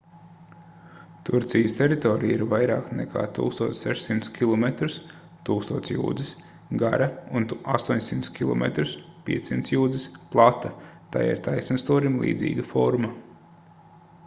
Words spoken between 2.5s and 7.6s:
vairāk nekā 1600 kilometrus 1000 jūdzes gara un